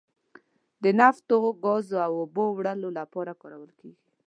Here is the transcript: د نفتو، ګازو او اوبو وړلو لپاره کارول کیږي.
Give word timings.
د 0.83 0.85
نفتو، 0.99 1.37
ګازو 1.63 1.95
او 2.07 2.13
اوبو 2.21 2.45
وړلو 2.51 2.89
لپاره 2.99 3.31
کارول 3.41 3.71
کیږي. 3.79 4.01